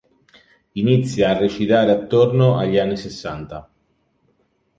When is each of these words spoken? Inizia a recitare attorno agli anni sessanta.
Inizia 0.71 1.29
a 1.29 1.37
recitare 1.37 1.91
attorno 1.91 2.57
agli 2.57 2.79
anni 2.79 2.97
sessanta. 2.97 3.71